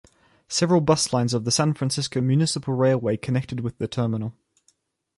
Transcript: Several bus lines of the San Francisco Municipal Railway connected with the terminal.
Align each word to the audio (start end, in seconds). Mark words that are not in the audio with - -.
Several 0.47 0.81
bus 0.81 1.13
lines 1.13 1.31
of 1.31 1.45
the 1.45 1.51
San 1.51 1.75
Francisco 1.75 2.21
Municipal 2.21 2.73
Railway 2.73 3.17
connected 3.17 3.59
with 3.59 3.77
the 3.77 3.87
terminal. 3.87 4.33